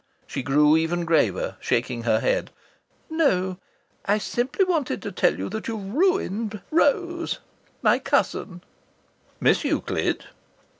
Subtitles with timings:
[0.25, 2.49] She grew even graver, shaking her head.
[3.07, 3.59] "No!
[4.03, 7.37] I simply wanted to tell you that you've ruined Rose
[7.83, 8.63] my cousin."
[9.39, 10.25] "Miss Euclid?